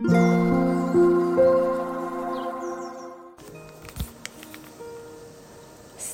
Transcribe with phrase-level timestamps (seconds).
[0.00, 0.04] ス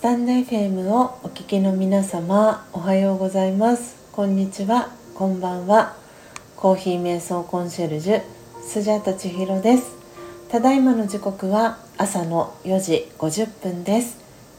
[0.01, 4.09] タンド FM をお聞きの皆様おはようございます。
[4.13, 4.89] こんにちは。
[5.15, 5.97] こんばんは。
[6.57, 8.23] コーヒー瞑想コンシェルジュ
[8.63, 9.95] スジャタ千尋です。
[10.49, 14.17] ただいまの時刻は朝の4時50分です。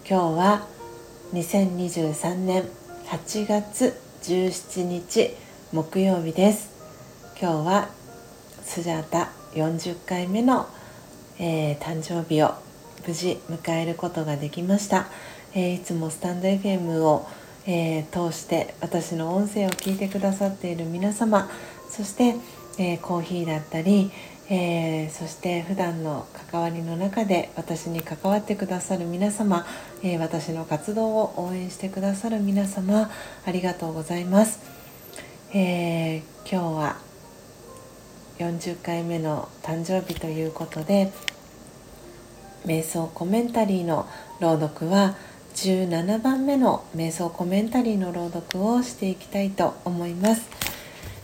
[0.08, 0.68] 今日は
[1.34, 2.64] 2023年
[3.08, 5.32] 8月17日
[5.72, 6.70] 木曜日です。
[7.42, 8.05] 今日は
[8.66, 10.68] スジャータ40回目の、
[11.40, 12.56] えー、誕生日を
[13.08, 15.06] 無事迎えることができました、
[15.54, 17.26] えー、いつもスタンド FM を、
[17.68, 21.50] えー、通して私の音声を聞いてくださっている皆様
[21.90, 22.36] そして、
[22.78, 24.12] えコーヒーだったり、
[24.50, 29.66] え、そして普段の関わりの中で私に関わってくださる皆様、
[30.04, 33.10] え、私の活動を応援してくださる皆様
[33.46, 34.60] ありがとうございます、
[35.54, 37.15] え、今日は
[38.40, 41.12] 40回目の誕生日ということで
[42.66, 44.08] 瞑想コメンタリーの
[44.40, 45.16] 朗読は
[45.54, 50.50] 17番目の瞑想コメンタリーの朗読をしていきたいと思います。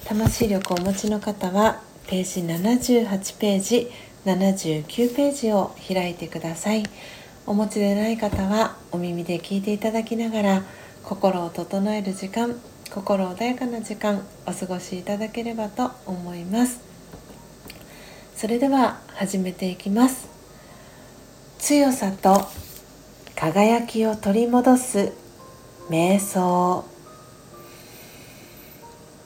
[0.05, 3.91] 魂力をお持ちの方はページ78ページ
[4.25, 6.83] 79ページを開いてください。
[7.45, 10.63] お持ちでない方はお耳で聞いていただきながら
[11.03, 12.55] 心を整える時間
[12.89, 16.90] 心穏やかな時間お過ごしいただければと思います。
[18.41, 20.27] それでは始めていきます。
[21.59, 22.41] 強さと
[23.35, 25.13] 輝きを取り戻す
[25.91, 26.83] 瞑想。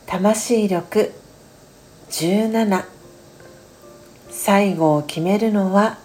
[0.05, 1.13] 魂力
[2.09, 2.83] 17
[4.31, 5.97] 最後を決めるのは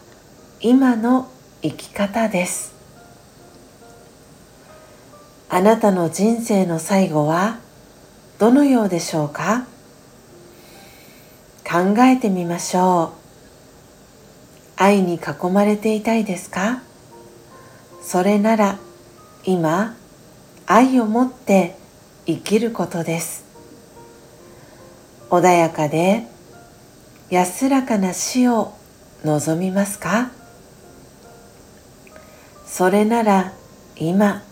[0.60, 1.28] 今の
[1.62, 2.76] 生き方です。
[5.48, 7.58] あなたの人生の最後は
[8.38, 9.66] どのようでしょうか？
[11.70, 13.12] 考えてみましょ
[14.76, 14.82] う。
[14.82, 16.82] 愛に囲まれていたいですか？
[18.02, 18.76] それなら
[19.44, 19.94] 今
[20.66, 21.76] 愛を持って
[22.26, 23.44] 生きることです。
[25.30, 26.26] 穏やかで
[27.30, 28.74] 安らかな死を
[29.22, 30.32] 望みますか？
[32.66, 33.52] それなら
[33.94, 34.42] 今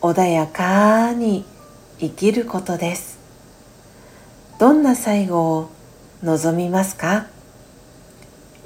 [0.00, 1.44] 穏やかに
[1.98, 3.18] 生きることです。
[4.58, 5.70] どんな最後を
[6.22, 7.26] 望みますか？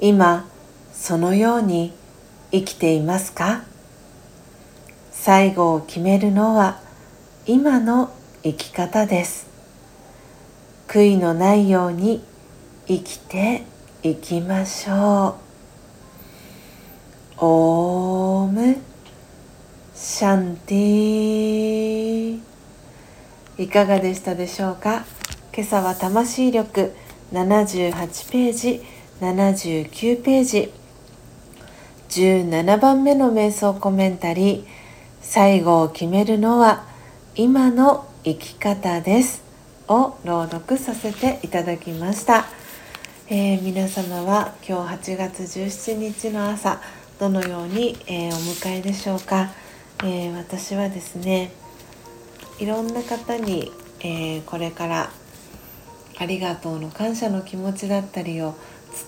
[0.01, 0.45] 今
[0.93, 1.93] そのように
[2.51, 3.63] 生きていますか？
[5.11, 6.79] 最後を決めるのは
[7.45, 8.13] 今の
[8.43, 9.47] 生き方です。
[10.87, 12.23] 悔いのないように
[12.87, 13.63] 生きて
[14.03, 15.37] いきましょ
[17.39, 17.45] う。
[17.45, 18.77] オーム。
[19.95, 22.39] シャンティ
[23.57, 25.05] いかがでしたでしょうか？
[25.53, 26.93] 今朝は魂力。
[27.43, 28.81] 78ページ
[29.21, 30.71] 79ページ。
[32.09, 34.65] 17番目の瞑想コメンタリー
[35.21, 36.87] 最後を決めるのは
[37.35, 39.45] 今の生き方です。
[39.87, 42.45] を朗読させていただきました、
[43.27, 46.81] えー、皆様は今日8月17日の朝
[47.19, 49.51] どのように、えー、お迎えでしょうか、
[50.03, 51.51] えー、私はですね
[52.59, 53.69] いろんな方に、
[53.99, 55.09] えこれから
[56.17, 58.55] ありがとうの感謝の気持ちだったりを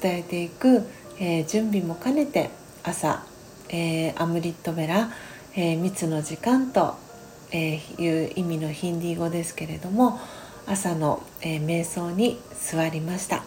[0.01, 0.83] 伝えていく、
[1.19, 2.49] え準備も兼ねて
[2.83, 3.23] 朝、
[3.69, 5.09] えアムリットベラ、
[5.55, 6.95] え密の時間と、
[7.51, 10.19] えいう意味のヒンディー語ですけれども
[10.65, 13.43] 朝の、え、瞑想に座りました、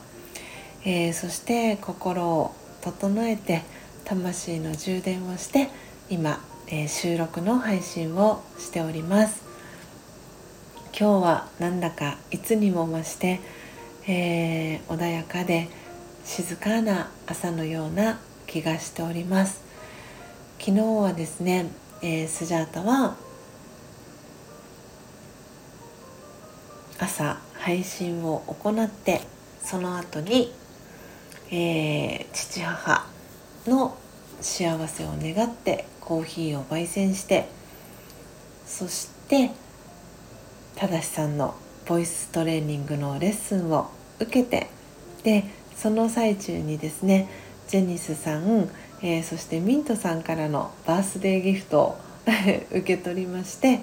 [0.85, 3.63] え、そして心を整えて
[4.05, 5.69] 魂の充電をして
[6.09, 9.50] 今、え、収録の配信をしております。
[11.01, 13.41] 今日はなんだかいつにも増して、
[14.07, 15.71] え穏やかで
[16.27, 19.63] 静かな朝のような気がしております。
[20.59, 21.71] 昨日はですね、
[22.03, 23.17] えスジャータは
[26.99, 29.23] 朝配信を行って
[29.63, 30.53] その後に、
[31.51, 33.07] えー、父母
[33.67, 33.97] の
[34.43, 37.49] 幸せを願ってコーヒーを焙煎して
[38.67, 39.51] そして
[40.77, 41.55] 正さんの
[41.87, 43.91] ボイストレーニングのレッスンを
[44.21, 44.69] 受けて
[45.23, 45.45] で
[45.77, 47.29] その最中にですね
[47.69, 48.69] ジェニスさん、
[49.03, 51.99] えー、そしてミントさんからのバースデーギフトを
[52.71, 53.81] 受け取りまして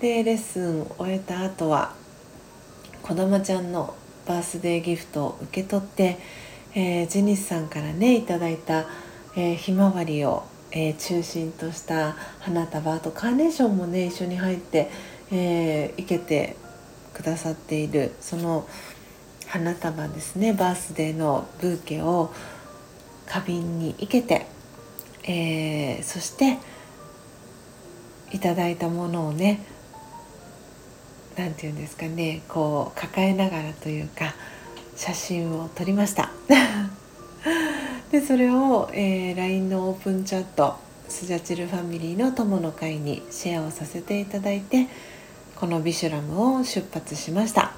[0.00, 1.94] でレッスンを終えた後は
[3.02, 3.94] こだまちゃんの
[4.26, 6.18] バースデーギフトを受け取って、
[6.74, 8.86] えー、ジェニスさんからねいただいた、
[9.36, 14.90] えー、ひまわりを、え、中心とした花束あとカーネーションもね一緒に入って、
[15.30, 16.56] えー、生けて
[17.12, 18.68] くださっているその
[19.46, 20.52] 花束ですね。
[20.52, 22.32] バースデーのブーケを
[23.26, 24.46] 花瓶に生けて、
[25.24, 26.58] えー、そして
[28.32, 29.64] いただいたものをね
[31.36, 34.34] 何て言うんですかねこう抱えながらというか
[34.96, 36.30] 写真を撮りました。
[38.10, 40.76] でそれを、えー、LINE のオープンチャット
[41.08, 44.88] スジャチルファミリーの友の会にシェアをさせていただいて
[45.56, 47.72] このビシュラムを出発しました。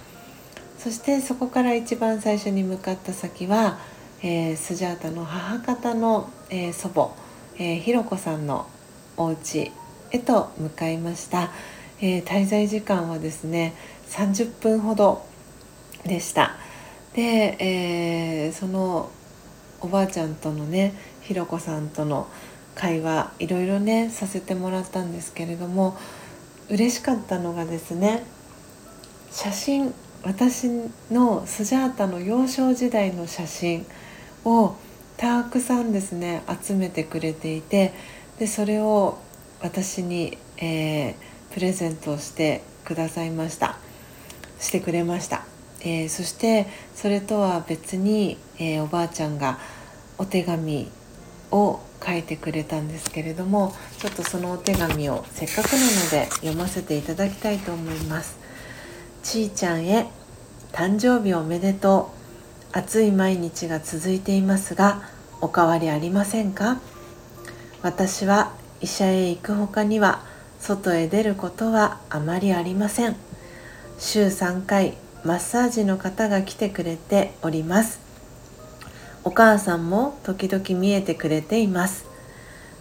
[0.78, 3.78] そしてそこから一番最初に向かった先は、
[4.22, 7.10] えー、スジャータの母方の、えー、祖母、
[7.56, 8.66] えー、ひろこさんの
[9.16, 9.72] お家
[10.10, 11.50] へと向かいました、
[12.00, 13.74] えー、滞在時間はですね
[14.10, 15.26] 30分ほど
[16.04, 16.52] でした。
[17.14, 19.10] で、えー、その
[19.80, 22.28] おばあちゃんとのねひろこさんとの
[22.74, 25.96] 会話いろいろねさせてもらったんですけれども
[26.68, 28.24] 嬉しかったのがですね
[29.30, 30.68] 写真私
[31.10, 33.86] のスジャータの幼少時代の写真
[34.44, 34.76] を
[35.16, 37.92] たくさんですね集めてくれていて
[38.38, 39.18] でそれを
[39.60, 41.14] 私に、えー、
[41.52, 43.78] プレゼントしてくださいました。
[44.58, 45.44] してくれました、
[45.80, 49.58] えー、そしてそれとは別に、えー、おばあちゃんが
[50.18, 50.90] お手紙
[51.50, 58.38] を書いてくれたんですけれどもちょっとそのお手紙をせっかくなので読ませていただきたいと思います。
[59.22, 60.06] ちーちゃんへ
[60.72, 62.16] 誕生日おめでとう。
[62.78, 65.02] 暑い毎日が続いていますが
[65.40, 66.78] お変わりありませんか？
[67.82, 70.22] 私は医者へ行く他には
[70.60, 73.16] 外へ出ることはあまりありません。
[73.98, 74.94] 週3回
[75.24, 78.05] マッサージの方が来てくれております。
[79.26, 82.06] お母さんも時々見えてくれています。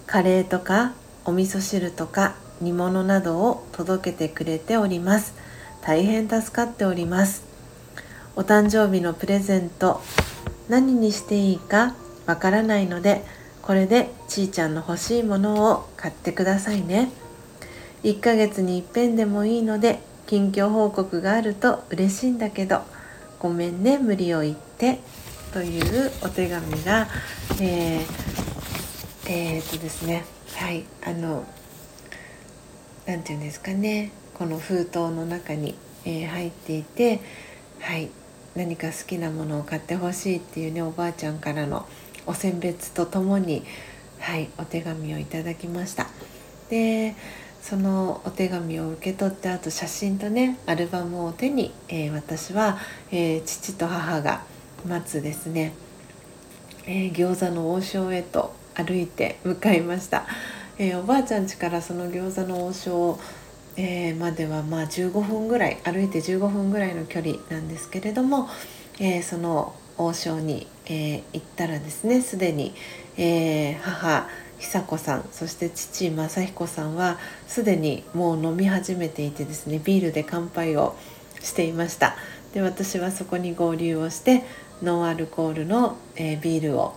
[0.05, 0.93] カレーとか
[1.25, 5.33] お味噌汁とか煮物などを届けてくれております。
[5.81, 7.43] 大変助かっております。
[8.35, 10.03] お誕生日のプレゼント
[10.69, 11.95] 何にしていいか
[12.27, 13.23] わからないので
[13.63, 17.09] これでちーちゃんの欲しいものを買ってくださいね。
[18.03, 22.83] 1ヶ月に一遍でもいいので近況報告があると嬉しいんだけど
[23.39, 24.99] ごめんね無理を言って。
[25.55, 27.07] というお手紙が
[27.61, 28.05] えー、
[29.29, 31.45] えー、とですねはいあの
[33.05, 37.21] 何て言うんですかねこの封筒の中に、えー、入っていて
[37.79, 38.09] はい
[38.57, 41.87] 何か好きなものを買ってほしいっていうねおばあちゃんからの
[42.25, 43.63] お選別とともに、
[44.19, 46.07] はい、お手紙をいただきました。
[46.69, 47.15] で
[47.61, 52.77] そのお手紙を受け取ってあと写真とねアルバムを手に、えー、私は、
[53.09, 54.41] えー、父と母が
[54.85, 55.73] 待つですね、
[56.85, 60.25] えー、餃子の王将へと歩いて向かいました、
[60.77, 63.19] えおばあちゃん家からその餃子の王将
[63.77, 68.47] えー、まではまあ15分ぐらい歩いて15分ぐらいの距離なんですけれども、
[68.99, 72.73] えー、その王将に、えー、行ったらですねすでに、
[73.17, 74.27] えー、母
[74.59, 80.95] 久子さんそして父正彦さんはすでにもう飲み始めていてですねビールで乾杯を
[81.41, 82.15] していました。
[82.53, 84.43] で私はそこに合流をして
[84.81, 86.95] ノンアルコールの、えー、ビールを、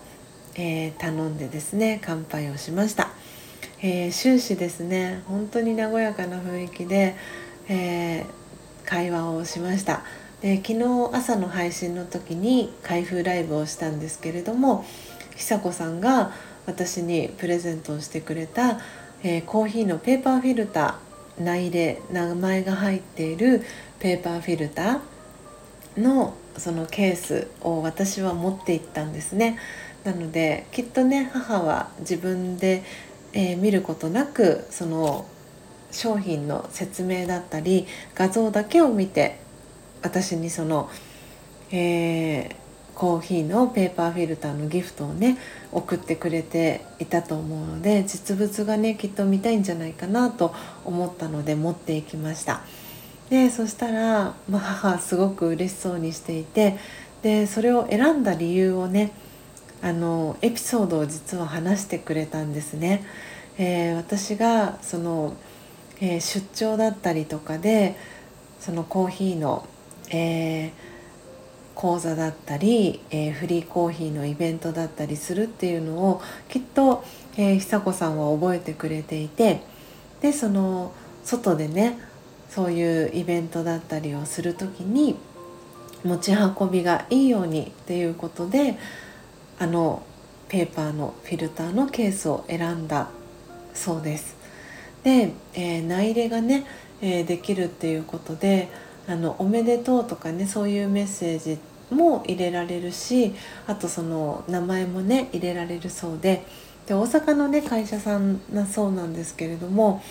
[0.54, 3.10] えー、頼んでですね乾杯をしました、
[3.80, 7.16] えー、終始ですね本当に和やかな雰囲気で、
[7.68, 8.26] え
[8.84, 10.02] 会話をしました。
[10.40, 14.84] で昨日朝の配信の時に開封ライブをしたんですけれども
[15.36, 16.32] 久子さんが
[16.64, 18.78] 私にプレゼントをしてくれた、
[19.22, 23.62] え、コーヒーのペーパーフィルター内入れ名前が入っている
[23.98, 29.58] ペーパーフィルターのそのケースを私は持っていったんですね。
[30.04, 32.82] なのできっとね母は自分で、
[33.32, 35.26] えー、見ることなくその
[35.90, 39.40] 商品の説明だったり画像だけを見て
[40.02, 40.88] 私にその、
[41.70, 42.54] えー、
[42.94, 45.38] コーヒーのペーパーフィルターのギフトをね
[45.72, 52.62] 送ってくれていたと思うので実物がねきっと見たいんじゃないかなと思ったので持っていきました。
[53.30, 56.78] でそしたら、まあ、母すごく嬉しそうにしていて
[57.22, 59.12] でそれを選んだ理由をね
[59.82, 63.04] あのエピソードを実は話してくれたんですね、
[63.58, 65.34] えー、私がその、
[66.00, 67.96] えー、出張だったりとかで
[68.60, 69.68] そのコーヒーの
[70.10, 70.70] えー、
[71.74, 77.04] 講座だったり、えー、フリーコーヒーのイベントだったりするっていうのをきっと、
[77.36, 79.62] えー、久子さんは覚えてくれていて
[80.20, 80.92] でその
[81.24, 81.98] 外でね
[82.48, 85.16] そういうイベントだったりをする時に
[86.04, 88.78] 持ち運びがいいようにっていうことで
[89.58, 90.02] あの
[90.48, 93.08] ペーパーのフィルターのケースを選んだ
[93.74, 94.36] そうです。
[95.02, 96.64] で、えー、内入れがね、
[97.00, 98.68] えー、できるっていうことで
[99.06, 101.58] あのおめでとうとかねそういうメッセージ
[101.94, 103.34] も入れられるし
[103.66, 106.44] あとその名前もね入れられるそうで
[106.86, 110.02] で大阪のね会社さんなそうなんですけれども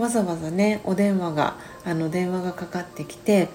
[0.00, 3.50] わざわざねお電話があの電話がかかってきて、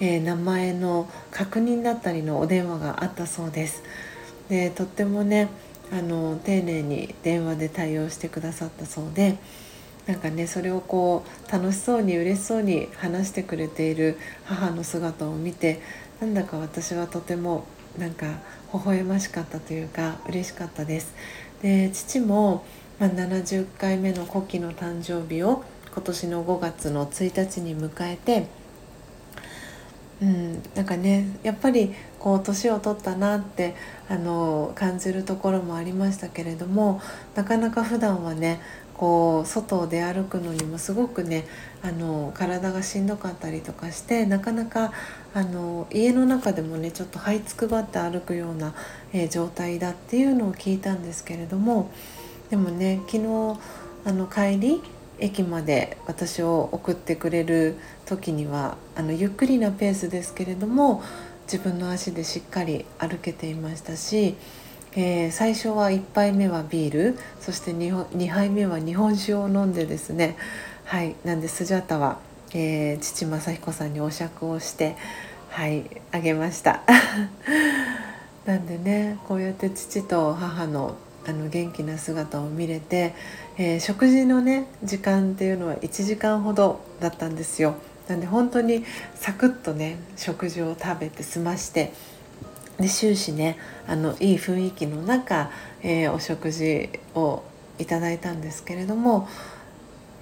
[0.00, 3.82] えー、名前の確認だったりのお電話があったそうです。
[4.48, 5.48] でとってもね
[5.92, 9.36] あの丁寧に電話で対応してくださったそうで
[10.06, 15.82] なんかねそれをこう楽しそうに嬉しそうに話してくれている母の姿を見て
[16.18, 17.64] なんだか私はとても
[17.98, 18.26] なんか
[18.72, 21.12] 微笑ましかったというか嬉しかったです。
[21.60, 22.64] で父も、
[22.98, 28.46] まあ、70回目の古希の誕生日を今年の5月の1日に迎えて
[30.22, 33.74] うん、なんかねやっぱりこう年を取ったなって
[34.08, 37.00] あの感じるところもありましたけれども
[37.34, 38.60] なかなか普段はね
[38.94, 41.46] こう外を出歩くのにもすごくね
[41.82, 44.92] あの体がしんどかったりとかしてなかなか
[45.32, 48.74] あの家の中でもねちょっと這いつくばって歩くような、
[49.14, 51.90] えー、状態だっていうのを聞いたんですけれども
[52.50, 53.58] でもね昨日
[54.04, 54.82] あの帰り
[55.20, 61.02] 駅まで私を送ってくれる時にはあのゆっくりなペースですけれども
[61.44, 64.36] 自分の足でしっかり歩けていましたし、
[64.94, 70.36] えー、最初は1杯目はビールそして 2, 2杯目は日本酒を飲んでですね
[70.84, 72.18] はいなんでスジャタは、
[72.54, 74.96] えー、父正彦さんにお酌をして
[75.50, 76.82] はいあげました。
[78.46, 80.96] なんでねこうやって父と母の
[81.26, 83.14] あの元気な姿を見れて、
[83.58, 87.74] えー、食事のね時間っていうのは1時間ほどだったんですよ。
[88.08, 88.84] なんで本当に
[89.14, 91.92] サクッとね食事を食べて済まして
[92.78, 95.50] で終始ねあのいい雰囲気の中、
[95.82, 97.44] えー、お食事を
[97.78, 99.28] いただいたんですけれども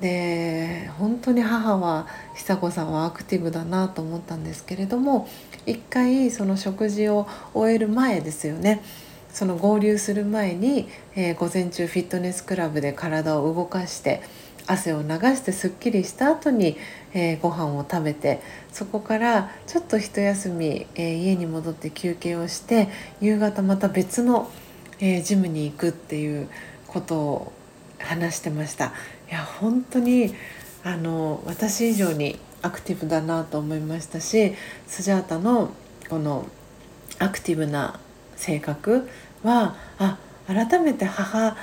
[0.00, 5.28] で本当に母は久子さんはアクティブだなと思ったんですけれども
[5.66, 8.82] 一回その食事を終える前ですよね
[9.38, 14.20] その合流する前に、えー、午前中フィットネスクラブで体を動かして
[14.66, 16.76] 汗を流してすっきりした後に、
[17.14, 18.40] えー、ご飯を食べて
[18.72, 22.88] そこからちょっと一休み、えー、家に戻って休憩をして
[23.20, 24.50] 夕方また別の、
[24.98, 26.48] えー、ジムに行くっていう
[26.88, 27.52] ことを
[28.00, 28.86] 話してました。
[29.30, 30.34] いや本当に
[30.82, 34.54] あの私以上にアクティブだなと思いましたし
[34.88, 35.70] スジャータの
[36.08, 36.48] この
[37.20, 38.00] アクティブな
[38.38, 39.08] 性格
[39.44, 41.56] はあ改めて母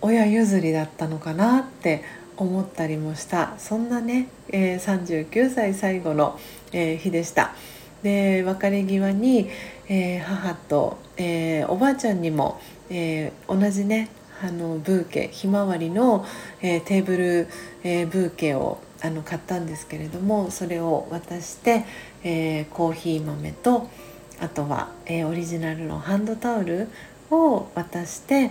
[0.00, 2.04] 親譲りだったのかなって
[2.36, 6.38] 思ったりもしたそんなね、えー、39歳最後の、
[6.72, 7.54] えー、日でした。
[8.02, 9.48] で別れ際に、
[9.88, 14.08] えー、母と、えおばあちゃんにも、え同じね
[14.42, 16.26] あのブーケひまわりの、
[16.60, 17.48] えテーブル、
[17.84, 21.84] えブーケをあの買ったんですけれどもそれを渡して、
[22.24, 23.88] えコーヒー豆と
[24.42, 26.88] あとは、えオリジナルのハンドタオル
[27.30, 28.50] を渡して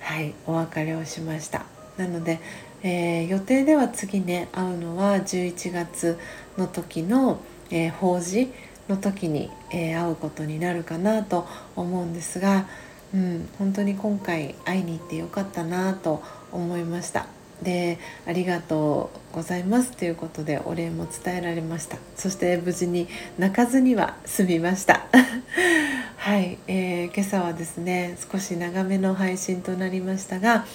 [0.00, 1.64] はいお別れをしました
[1.96, 2.40] なので、
[2.82, 6.18] えー、予定では次ね会うのは11月
[6.58, 8.52] の時の、えー、法事
[8.88, 11.46] の時に、えー、会うことになるかなと
[11.76, 12.66] 思うんですが、
[13.14, 17.39] うん、本当に今回会いに行ってよかったなと思いました。
[17.62, 21.98] でありがとうございますということでお礼も伝えられました。
[22.16, 25.06] そして無事に泣かずには済みました。
[26.16, 30.66] はい、えー、今朝はですね少し長めの配信となりましたが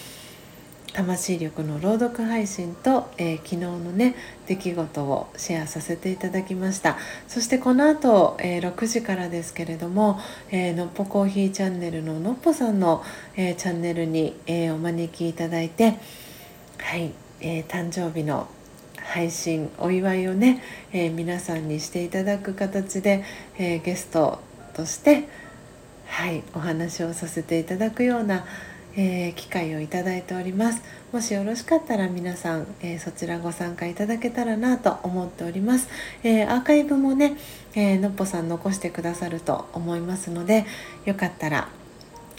[0.95, 4.15] 魂力の朗読配信と、えー、昨日のね
[4.47, 6.97] 出来事をシェアさせていただきました。
[7.27, 10.19] そしてこの後、えー、6時からですけれども、
[10.51, 13.03] えー、のっぽコーヒーチャンネルののっぽさんの、
[13.35, 15.99] えチャンネルに、えお招きいただいて
[16.77, 18.47] はい、えー誕生日の
[18.97, 23.23] 配信お祝いをね、え皆さんにしていただく形で、
[23.57, 24.39] えゲスト
[24.73, 25.27] として
[26.07, 28.45] はいお話をさせていただくような、
[28.97, 30.81] え、機会をいただいております。
[31.11, 35.87] もしよろしかったら皆さん、え、そちらご参加いただけたらなと思っております、
[36.23, 37.37] え、アーカイブもね、
[37.75, 40.65] えのっぽさん残してくださると思いますので
[41.05, 41.67] よかったら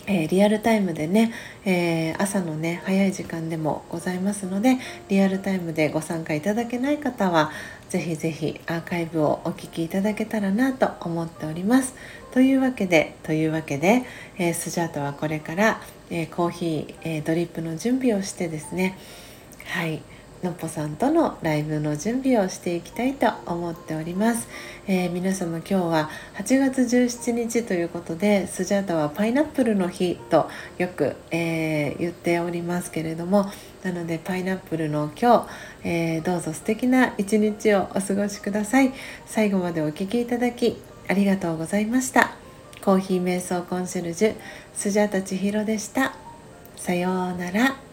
[0.07, 1.33] え、リアルタイムでね、
[1.65, 7.51] えー、朝のね早い時間でもございますのでリアルタイムでご参加いただけない方は
[7.89, 11.95] ぜひぜひアーカイブをお聴きいただけたらなと思っております。
[12.33, 14.05] というわけでというわけで、
[14.39, 18.99] えー、スジャートはこれから、えー、コーヒー、え、ドリップの準備をしてですね
[19.65, 20.03] はい
[20.43, 24.49] のっぽさんとのライブの準備をしていきたいと思っております、
[24.87, 33.51] えー、皆様今日は8月17日ということでスジャータはパイナップルの日とよく、えー、言っておりますけれども
[33.87, 35.47] なのでパイナップルの今
[35.83, 38.93] 日、えー、どうぞ素敵な一日をお過ごしください。
[39.27, 40.77] 最後までお聴きいただき
[41.09, 42.33] ありがとうございました。
[42.85, 44.35] コーヒー瞑想コンシェルジュ
[44.75, 46.15] スジャータ千尋でした。
[46.77, 47.86] さようなら。